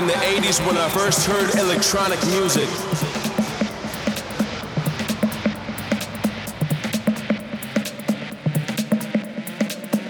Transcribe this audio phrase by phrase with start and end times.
[0.00, 2.66] in the 80s when I first heard electronic music.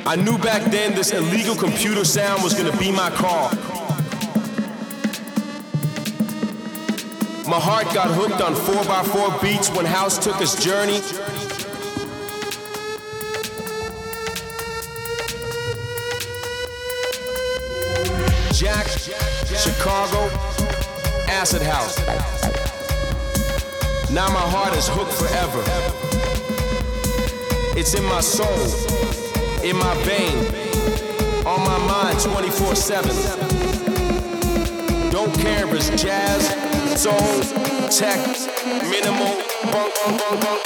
[0.07, 3.51] I knew back then this illegal computer sound was gonna be my call.
[7.49, 11.01] My heart got hooked on 4x4 beats when House took his journey.
[19.61, 20.31] Chicago,
[21.29, 21.99] Acid House.
[24.11, 25.63] Now my heart is hooked forever.
[27.79, 28.49] It's in my soul,
[29.63, 30.35] in my vein,
[31.45, 33.11] on my mind 24 7.
[35.11, 36.49] Don't care if it's jazz,
[36.99, 37.43] soul,
[37.91, 38.19] tech,
[38.89, 39.37] minimal,
[39.71, 39.93] bunk,
[40.41, 40.65] bunk,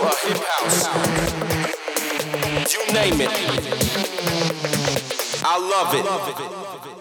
[0.00, 0.88] or hip house.
[2.72, 3.30] You name it.
[5.44, 6.91] I love it.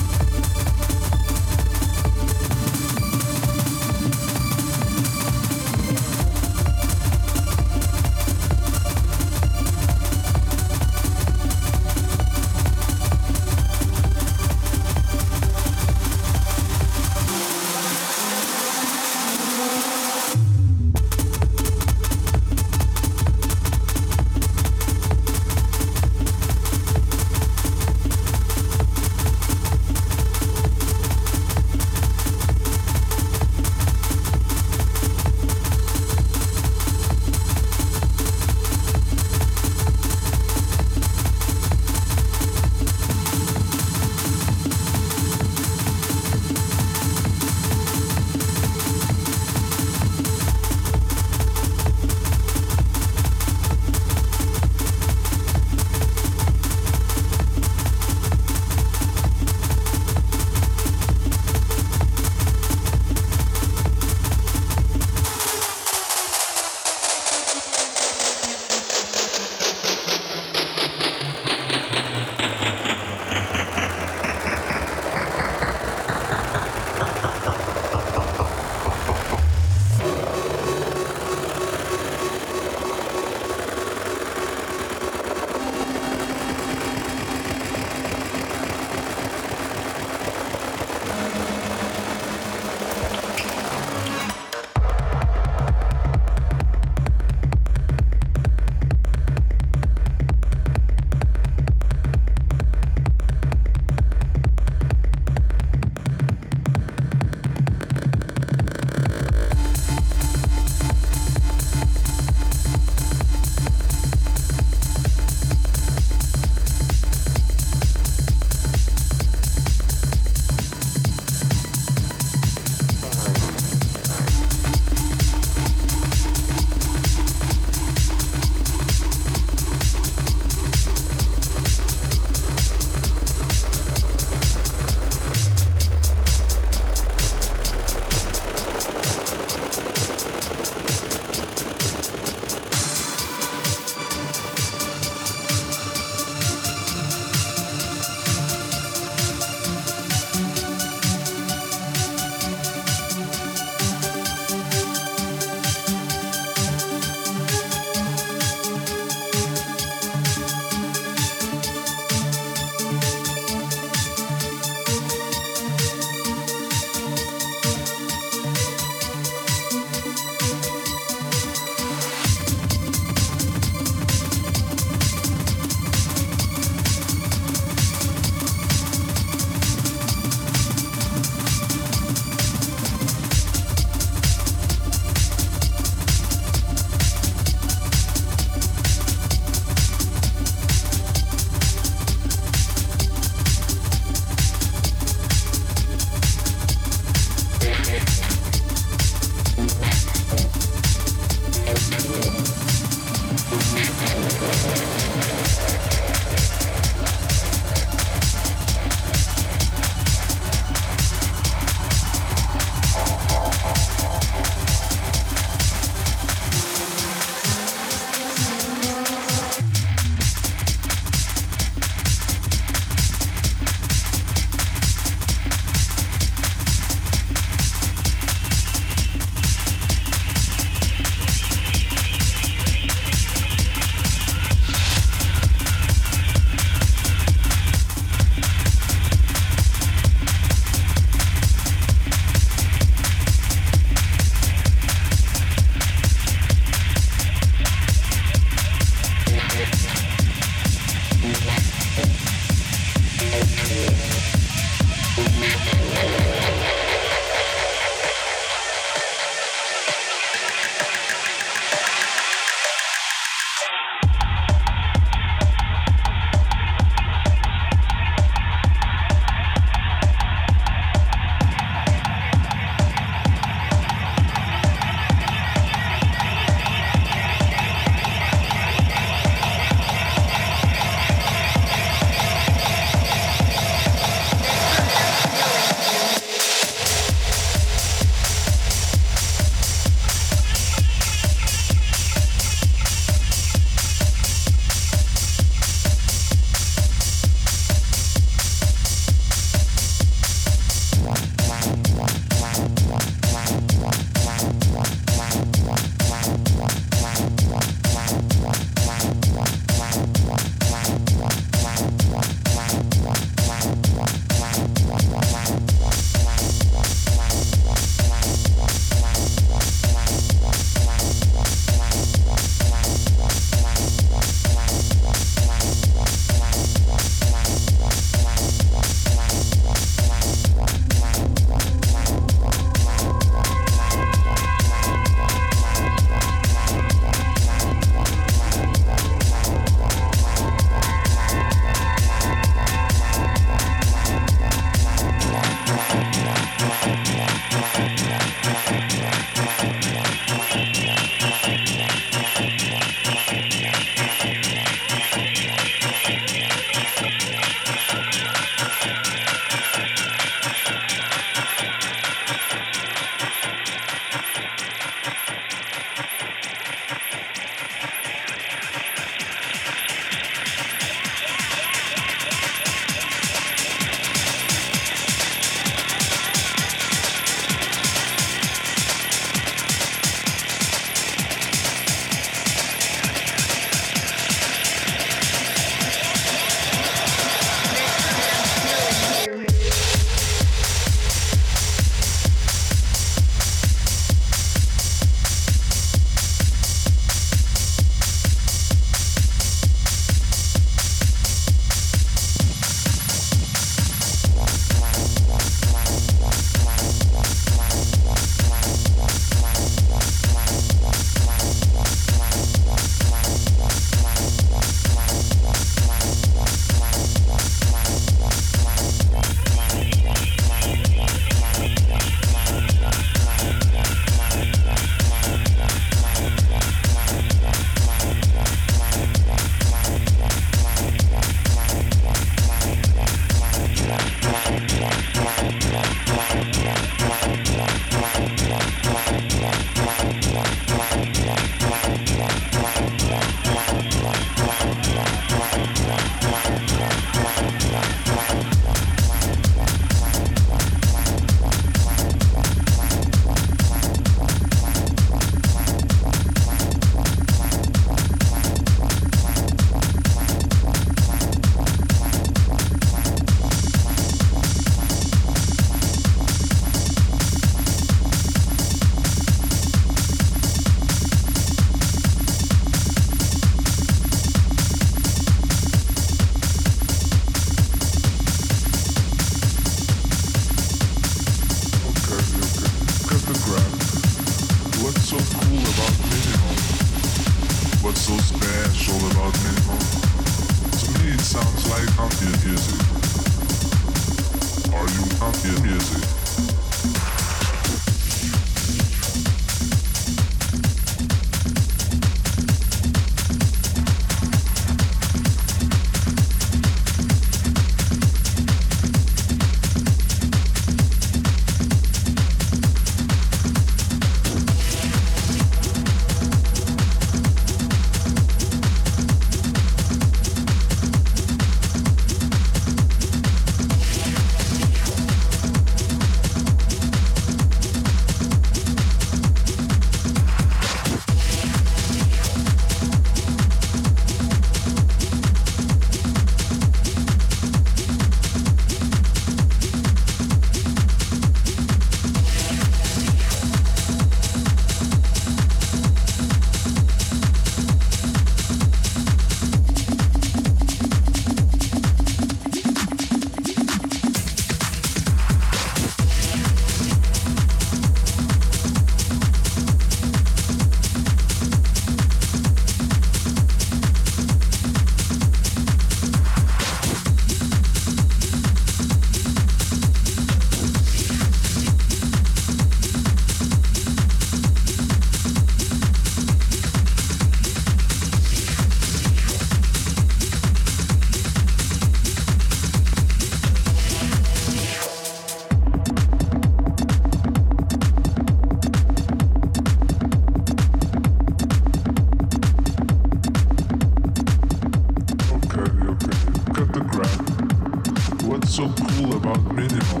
[598.48, 600.00] So cool about minimal?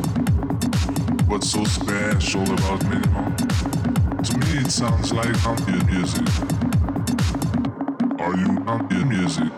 [1.28, 3.36] What's so special about minimal?
[3.36, 6.26] To me it sounds like ambient music.
[8.18, 9.52] Are you ambient music?